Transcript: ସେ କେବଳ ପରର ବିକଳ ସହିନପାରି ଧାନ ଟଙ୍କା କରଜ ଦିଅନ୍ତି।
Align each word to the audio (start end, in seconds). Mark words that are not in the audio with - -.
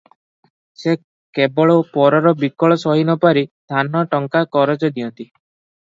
ସେ 0.83 0.95
କେବଳ 1.39 1.75
ପରର 1.99 2.33
ବିକଳ 2.41 2.81
ସହିନପାରି 2.87 3.47
ଧାନ 3.75 4.05
ଟଙ୍କା 4.15 4.45
କରଜ 4.59 4.95
ଦିଅନ୍ତି। 4.99 5.33